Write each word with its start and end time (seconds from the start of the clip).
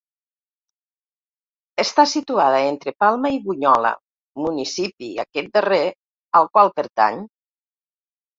Està 1.83 2.05
situada 2.13 2.61
entre 2.69 2.93
Palma 3.03 3.31
i 3.35 3.37
Bunyola, 3.43 3.91
municipi, 4.47 5.11
aquest 5.25 5.53
darrer, 5.59 5.83
al 6.41 6.51
qual 6.57 6.75
pertany. 6.81 7.23